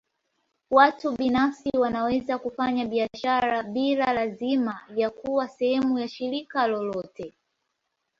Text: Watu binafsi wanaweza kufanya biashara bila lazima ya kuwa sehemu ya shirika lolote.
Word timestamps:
Watu 0.71 1.11
binafsi 1.11 1.69
wanaweza 1.77 2.37
kufanya 2.37 2.85
biashara 2.85 3.63
bila 3.63 4.13
lazima 4.13 4.79
ya 4.95 5.09
kuwa 5.09 5.47
sehemu 5.47 5.99
ya 5.99 6.07
shirika 6.07 6.67
lolote. 6.67 7.33